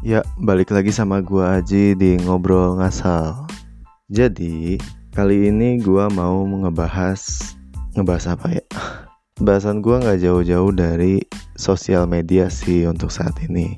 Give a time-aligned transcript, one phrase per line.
[0.00, 3.36] Ya, balik lagi sama gua Aji di Ngobrol Ngasal.
[4.08, 4.80] Jadi,
[5.12, 7.52] kali ini gua mau ngebahas
[7.92, 8.64] ngebahas apa ya?
[9.44, 11.20] Bahasan gua nggak jauh-jauh dari
[11.52, 13.76] sosial media sih untuk saat ini.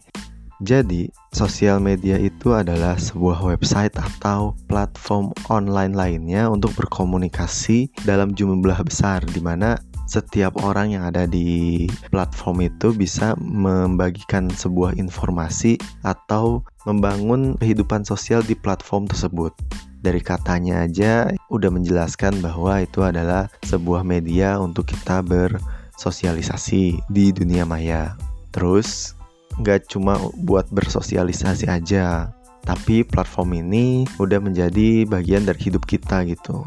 [0.62, 8.78] Jadi, sosial media itu adalah sebuah website atau platform online lainnya untuk berkomunikasi dalam jumlah
[8.86, 9.74] besar di mana
[10.06, 18.42] setiap orang yang ada di platform itu bisa membagikan sebuah informasi atau membangun kehidupan sosial
[18.42, 19.54] di platform tersebut.
[20.02, 27.62] Dari katanya aja udah menjelaskan bahwa itu adalah sebuah media untuk kita bersosialisasi di dunia
[27.62, 28.18] maya.
[28.50, 29.14] Terus
[29.62, 32.34] nggak cuma buat bersosialisasi aja,
[32.66, 36.66] tapi platform ini udah menjadi bagian dari hidup kita gitu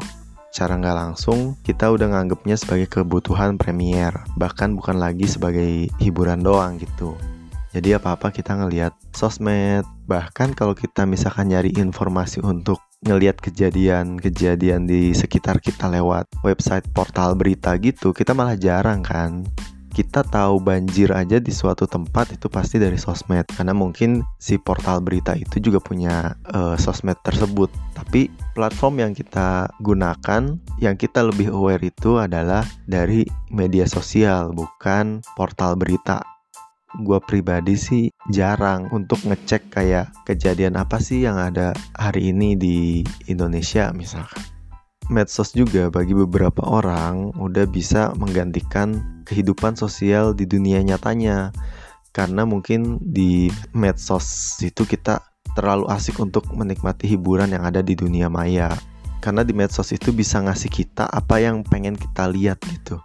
[0.56, 6.80] secara nggak langsung kita udah nganggepnya sebagai kebutuhan premier bahkan bukan lagi sebagai hiburan doang
[6.80, 7.12] gitu.
[7.76, 15.12] Jadi apa-apa kita ngelihat sosmed bahkan kalau kita misalkan nyari informasi untuk ngelihat kejadian-kejadian di
[15.12, 19.44] sekitar kita lewat website portal berita gitu kita malah jarang kan
[19.96, 23.48] kita tahu banjir aja di suatu tempat itu pasti dari sosmed.
[23.48, 27.72] Karena mungkin si portal berita itu juga punya uh, sosmed tersebut.
[27.96, 35.24] Tapi platform yang kita gunakan yang kita lebih aware itu adalah dari media sosial bukan
[35.32, 36.20] portal berita.
[37.00, 43.00] Gue pribadi sih jarang untuk ngecek kayak kejadian apa sih yang ada hari ini di
[43.28, 44.55] Indonesia misalkan
[45.08, 51.50] medsos juga bagi beberapa orang udah bisa menggantikan kehidupan sosial di dunia nyatanya.
[52.14, 55.20] Karena mungkin di medsos itu kita
[55.52, 58.72] terlalu asik untuk menikmati hiburan yang ada di dunia maya.
[59.20, 63.00] Karena di medsos itu bisa ngasih kita apa yang pengen kita lihat gitu.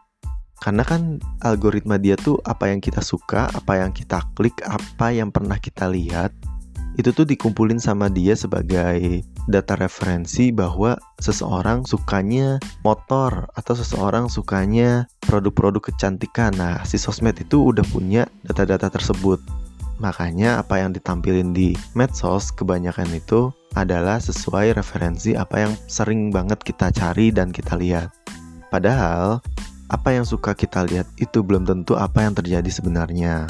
[0.62, 5.34] Karena kan algoritma dia tuh apa yang kita suka, apa yang kita klik, apa yang
[5.34, 6.30] pernah kita lihat
[7.00, 15.08] itu tuh dikumpulin sama dia sebagai data referensi bahwa seseorang sukanya motor atau seseorang sukanya
[15.24, 16.54] produk-produk kecantikan.
[16.58, 19.42] Nah, si sosmed itu udah punya data-data tersebut.
[20.02, 26.60] Makanya apa yang ditampilin di medsos kebanyakan itu adalah sesuai referensi apa yang sering banget
[26.66, 28.10] kita cari dan kita lihat.
[28.74, 29.40] Padahal
[29.92, 33.46] apa yang suka kita lihat itu belum tentu apa yang terjadi sebenarnya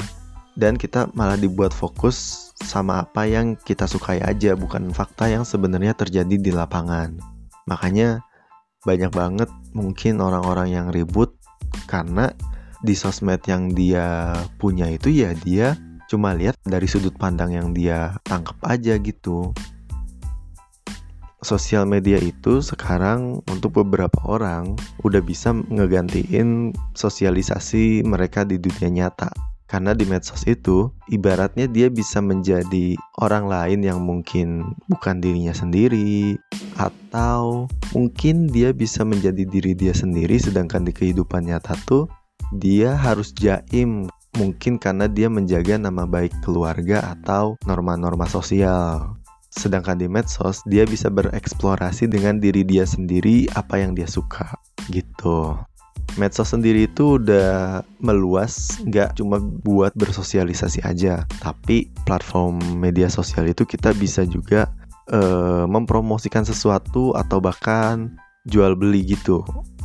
[0.56, 5.92] dan kita malah dibuat fokus sama apa yang kita sukai aja bukan fakta yang sebenarnya
[5.92, 7.18] terjadi di lapangan.
[7.66, 8.22] Makanya
[8.82, 11.34] banyak banget mungkin orang-orang yang ribut
[11.86, 12.34] karena
[12.82, 15.78] di sosmed yang dia punya itu ya dia
[16.10, 19.54] cuma lihat dari sudut pandang yang dia tangkap aja gitu.
[21.42, 29.51] Sosial media itu sekarang untuk beberapa orang udah bisa ngegantiin sosialisasi mereka di dunia nyata
[29.72, 36.36] karena di medsos itu ibaratnya dia bisa menjadi orang lain yang mungkin bukan dirinya sendiri
[36.76, 37.64] atau
[37.96, 42.04] mungkin dia bisa menjadi diri dia sendiri sedangkan di kehidupan nyata tuh
[42.52, 49.16] dia harus jaim mungkin karena dia menjaga nama baik keluarga atau norma-norma sosial.
[49.52, 54.48] Sedangkan di medsos dia bisa bereksplorasi dengan diri dia sendiri apa yang dia suka
[54.88, 55.60] gitu
[56.20, 63.64] medsos sendiri itu udah meluas nggak cuma buat bersosialisasi aja tapi platform media sosial itu
[63.64, 64.68] kita bisa juga
[65.12, 68.14] uh, mempromosikan sesuatu atau bahkan
[68.46, 69.42] jual beli gitu.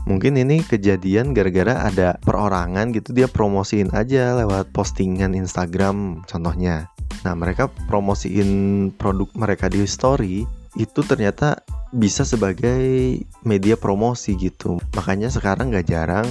[0.08, 6.88] Mungkin ini kejadian gara-gara ada perorangan gitu dia promosiin aja lewat postingan Instagram contohnya.
[7.28, 10.48] Nah mereka promosiin produk mereka di story
[10.80, 11.60] itu ternyata
[11.96, 14.82] bisa sebagai media promosi gitu.
[14.96, 16.28] Makanya sekarang gak jarang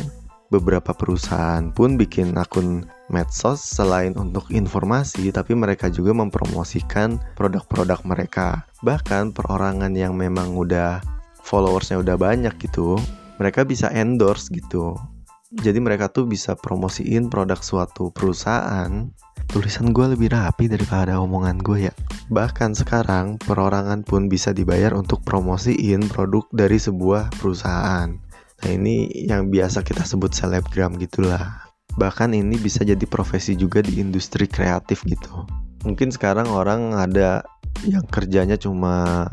[0.47, 8.63] beberapa perusahaan pun bikin akun medsos selain untuk informasi tapi mereka juga mempromosikan produk-produk mereka.
[8.83, 11.03] Bahkan perorangan yang memang udah
[11.43, 12.99] followersnya udah banyak gitu,
[13.39, 14.99] mereka bisa endorse gitu.
[15.55, 19.07] Jadi mereka tuh bisa promosiin produk suatu perusahaan
[19.47, 21.95] tulisan gue lebih rapi daripada omongan gue ya.
[22.35, 28.11] Bahkan sekarang perorangan pun bisa dibayar untuk promosiin produk dari sebuah perusahaan.
[28.57, 31.63] Nah ini yang biasa kita sebut selebgram gitulah.
[31.95, 35.47] Bahkan ini bisa jadi profesi juga di industri kreatif gitu.
[35.87, 37.47] Mungkin sekarang orang ada
[37.87, 39.31] yang kerjanya cuma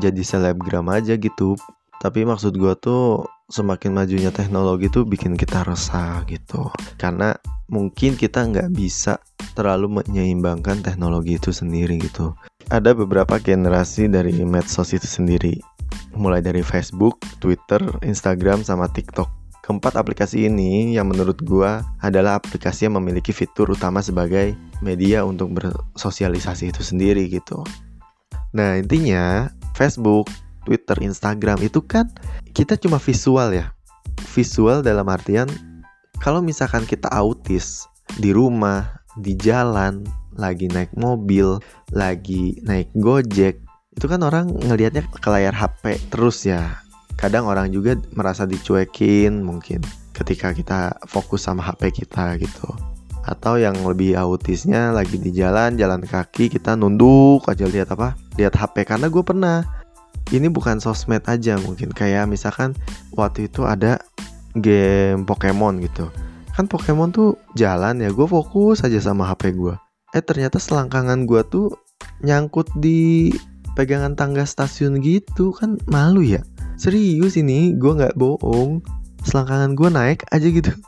[0.00, 1.60] jadi selebgram aja gitu.
[2.02, 6.68] Tapi maksud gue tuh semakin majunya teknologi tuh bikin kita resah gitu.
[6.98, 7.32] Karena
[7.70, 9.18] mungkin kita nggak bisa
[9.56, 12.36] terlalu menyeimbangkan teknologi itu sendiri gitu.
[12.68, 15.62] Ada beberapa generasi dari medsos itu sendiri,
[16.18, 19.30] mulai dari Facebook, Twitter, Instagram, sama TikTok.
[19.66, 25.58] Keempat aplikasi ini yang menurut gua adalah aplikasi yang memiliki fitur utama sebagai media untuk
[25.58, 27.66] bersosialisasi itu sendiri gitu.
[28.54, 30.30] Nah, intinya Facebook,
[30.66, 32.10] Twitter, Instagram itu kan
[32.50, 33.70] kita cuma visual ya.
[34.34, 35.46] Visual dalam artian
[36.18, 37.86] kalau misalkan kita autis
[38.18, 40.04] di rumah, di jalan,
[40.36, 41.60] lagi naik mobil,
[41.92, 43.60] lagi naik Gojek,
[43.96, 46.80] itu kan orang ngelihatnya ke layar HP terus ya.
[47.16, 49.80] Kadang orang juga merasa dicuekin mungkin
[50.12, 52.68] ketika kita fokus sama HP kita gitu.
[53.26, 58.14] Atau yang lebih autisnya lagi di jalan jalan kaki kita nunduk aja lihat apa?
[58.36, 59.64] Lihat HP karena gue pernah
[60.34, 61.92] ini bukan sosmed aja mungkin.
[61.92, 62.72] Kayak misalkan
[63.14, 64.02] waktu itu ada
[64.56, 66.08] game Pokemon gitu.
[66.56, 69.76] Kan Pokemon tuh jalan ya gue fokus aja sama HP gue
[70.16, 71.76] eh ternyata selangkangan gue tuh
[72.24, 73.28] nyangkut di
[73.76, 75.52] pegangan tangga stasiun gitu.
[75.52, 76.40] Kan malu ya?
[76.80, 78.80] Serius ini gue nggak bohong.
[79.28, 80.72] Selangkangan gue naik aja gitu.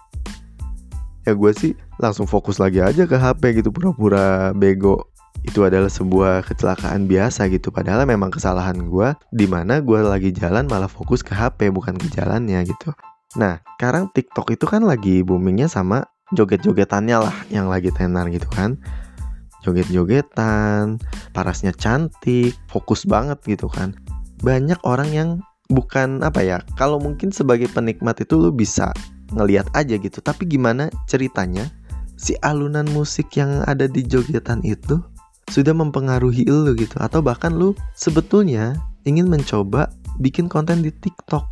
[1.29, 5.12] Ya gue sih langsung fokus lagi aja ke HP gitu pura-pura bego
[5.46, 7.70] itu adalah sebuah kecelakaan biasa gitu.
[7.70, 12.11] Padahal memang kesalahan gue di mana gue lagi jalan malah fokus ke HP bukan ke
[12.11, 12.90] jalannya gitu.
[13.37, 18.81] Nah sekarang TikTok itu kan lagi boomingnya sama joget-jogetannya lah yang lagi tenar gitu kan.
[19.62, 21.02] Joget-jogetan
[21.35, 23.94] parasnya cantik fokus banget gitu kan.
[24.40, 25.31] Banyak orang yang
[25.69, 28.90] bukan apa ya kalau mungkin sebagai penikmat itu lu bisa
[29.32, 30.19] ngeliat aja gitu.
[30.25, 31.69] Tapi gimana ceritanya
[32.19, 34.99] si alunan musik yang ada di jogetan itu
[35.49, 36.95] sudah mempengaruhi lu gitu.
[37.00, 38.77] Atau bahkan lu sebetulnya
[39.09, 41.49] ingin mencoba bikin konten di TikTok.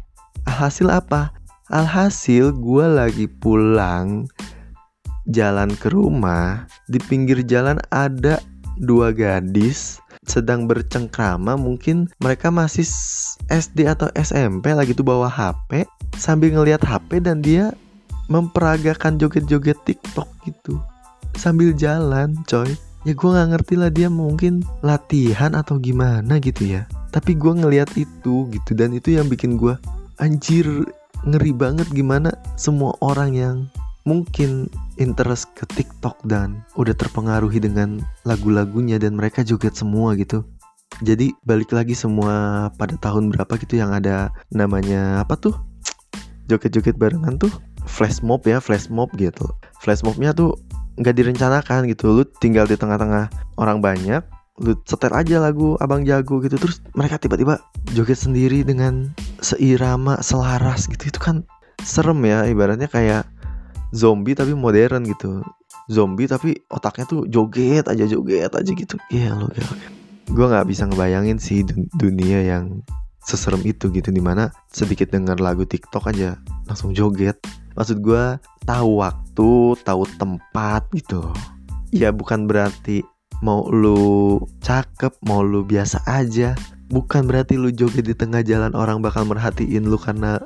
[0.47, 1.33] Alhasil apa?
[1.73, 4.31] Alhasil gue lagi pulang
[5.27, 8.39] jalan ke rumah di pinggir jalan ada
[8.79, 11.59] dua gadis sedang bercengkrama.
[11.59, 12.87] Mungkin mereka masih
[13.51, 17.75] SD atau SMP lagi tuh bawa HP sambil ngelihat HP dan dia
[18.31, 20.79] memperagakan joget-joget TikTok gitu.
[21.39, 22.75] Sambil jalan coy
[23.07, 27.95] ya gue nggak ngerti lah dia mungkin latihan atau gimana gitu ya tapi gue ngelihat
[27.95, 29.79] itu gitu dan itu yang bikin gue
[30.19, 30.67] anjir
[31.23, 33.57] ngeri banget gimana semua orang yang
[34.07, 40.47] mungkin interest ke TikTok dan udah terpengaruhi dengan lagu-lagunya dan mereka joget semua gitu.
[41.03, 45.59] Jadi balik lagi semua pada tahun berapa gitu yang ada namanya apa tuh?
[46.47, 47.51] Joget-joget barengan tuh
[47.85, 49.45] flash mob ya, flash mob gitu.
[49.83, 50.55] Flash mobnya tuh
[50.97, 52.13] nggak direncanakan gitu.
[52.13, 54.25] Lu tinggal di tengah-tengah orang banyak,
[54.61, 57.61] lu setel aja lagu Abang Jago gitu terus mereka tiba-tiba
[57.93, 61.13] joget sendiri dengan seirama, selaras gitu.
[61.13, 61.45] Itu kan
[61.85, 63.29] serem ya ibaratnya kayak
[63.95, 65.45] zombie tapi modern gitu
[65.87, 69.71] zombie tapi otaknya tuh joget aja joget aja gitu iya yeah, lo gak
[70.27, 71.63] gue nggak bisa ngebayangin sih
[71.95, 72.83] dunia yang
[73.23, 77.39] seserem itu gitu di mana sedikit denger lagu TikTok aja langsung joget
[77.77, 79.51] maksud gue tahu waktu
[79.85, 81.31] tahu tempat gitu.
[81.95, 83.05] Ya bukan berarti
[83.45, 86.57] mau lu cakep mau lu biasa aja.
[86.91, 90.41] Bukan berarti lu joget di tengah jalan orang bakal merhatiin lu karena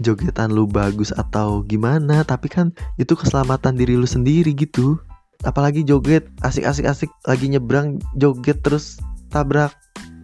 [0.00, 4.96] jogetan lu bagus atau gimana tapi kan itu keselamatan diri lu sendiri gitu.
[5.44, 9.72] Apalagi joget asik-asik asik lagi nyebrang joget terus tabrak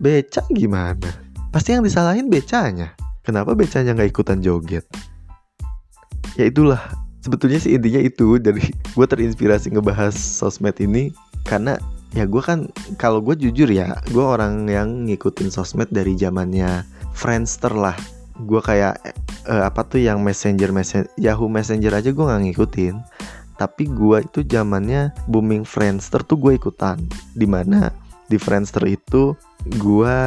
[0.00, 1.08] beca gimana?
[1.52, 2.92] Pasti yang disalahin becanya.
[3.24, 4.86] Kenapa becanya nggak ikutan joget
[6.36, 6.78] ya itulah
[7.24, 8.38] sebetulnya sih intinya itu.
[8.38, 11.10] Dari gue terinspirasi ngebahas sosmed ini
[11.42, 11.80] karena
[12.14, 17.74] ya gue kan kalau gue jujur ya gue orang yang ngikutin sosmed dari zamannya Friendster
[17.74, 17.96] lah.
[18.36, 19.00] Gue kayak
[19.48, 22.94] uh, apa tuh yang messenger messenger Yahoo Messenger aja gue nggak ngikutin.
[23.56, 27.00] Tapi gue itu zamannya booming Friendster tuh gue ikutan.
[27.32, 27.88] Di mana
[28.28, 29.32] di Friendster itu
[29.80, 30.18] gue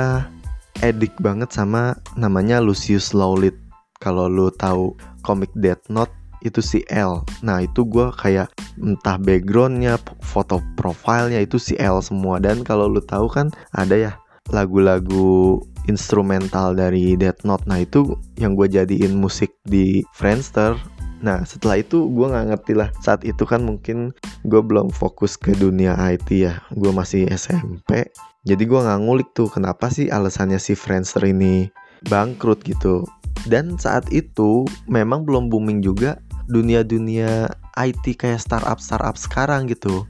[0.79, 3.55] edik banget sama namanya Lucius Lawlett
[3.99, 7.23] kalau lu tahu komik Death Note itu si L.
[7.43, 8.47] Nah itu gue kayak
[8.79, 12.39] entah backgroundnya foto profilnya itu si L semua.
[12.39, 14.11] Dan kalau lu tahu kan ada ya
[14.49, 15.59] lagu-lagu
[15.91, 17.67] instrumental dari Death Note.
[17.67, 20.79] Nah itu yang gue jadiin musik di Friendster.
[21.19, 22.89] Nah setelah itu gue nggak ngerti lah.
[23.03, 24.15] Saat itu kan mungkin
[24.47, 26.63] gue belum fokus ke dunia IT ya.
[26.71, 28.07] Gue masih SMP
[28.47, 31.67] jadi gue nggak ngulik tuh kenapa sih alasannya si Friendster ini
[32.07, 33.03] bangkrut gitu
[33.47, 36.19] dan saat itu memang belum booming juga
[36.49, 40.03] dunia-dunia IT kayak startup startup sekarang gitu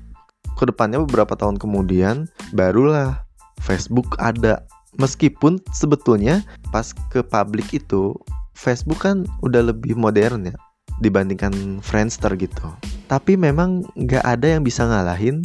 [0.56, 3.22] ke depannya beberapa tahun kemudian barulah
[3.60, 4.64] Facebook ada
[4.98, 8.16] meskipun sebetulnya pas ke publik itu
[8.56, 10.56] Facebook kan udah lebih modern ya
[11.00, 12.68] dibandingkan Friendster gitu.
[13.08, 15.40] Tapi memang nggak ada yang bisa ngalahin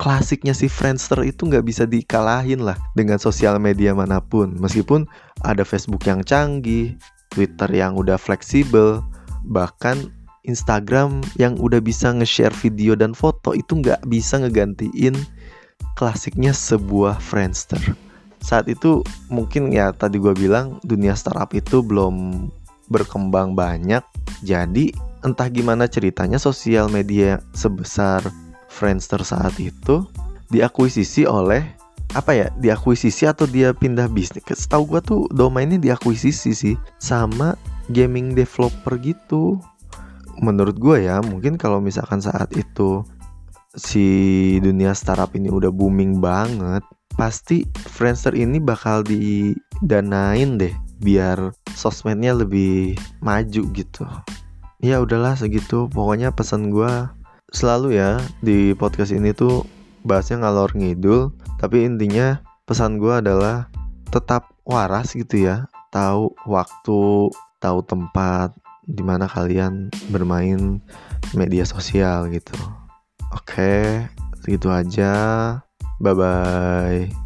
[0.00, 4.56] klasiknya si Friendster itu nggak bisa dikalahin lah dengan sosial media mana pun.
[4.58, 5.04] Meskipun
[5.44, 6.96] ada Facebook yang canggih,
[7.34, 9.02] Twitter yang udah fleksibel,
[9.44, 10.14] bahkan
[10.46, 15.16] Instagram yang udah bisa nge-share video dan foto itu nggak bisa ngegantiin
[15.98, 17.80] klasiknya sebuah Friendster.
[18.44, 19.00] Saat itu
[19.32, 22.46] mungkin ya tadi gue bilang dunia startup itu belum
[22.92, 24.04] berkembang banyak.
[24.44, 24.92] Jadi
[25.24, 28.20] entah gimana ceritanya sosial media sebesar
[28.68, 30.04] Friendster saat itu
[30.52, 31.64] diakuisisi oleh
[32.14, 34.46] apa ya diakuisisi atau dia pindah bisnis?
[34.46, 37.58] Setahu gue tuh domainnya diakuisisi sih sama
[37.90, 39.58] gaming developer gitu.
[40.38, 43.02] Menurut gue ya mungkin kalau misalkan saat itu
[43.74, 44.06] si
[44.62, 46.86] dunia startup ini udah booming banget
[47.18, 54.06] pasti Friendster ini bakal didanain deh biar sosmednya lebih maju gitu.
[54.82, 55.90] Ya udahlah segitu.
[55.90, 56.90] Pokoknya pesan gue
[57.54, 59.62] selalu ya di podcast ini tuh
[60.02, 61.32] bahasnya ngalor ngidul
[61.64, 63.72] tapi intinya pesan gue adalah
[64.12, 68.52] tetap waras gitu ya tahu waktu tahu tempat
[68.84, 70.84] di mana kalian bermain
[71.32, 72.52] media sosial gitu.
[73.32, 74.04] Oke,
[74.44, 75.16] segitu aja.
[76.04, 77.23] Bye bye.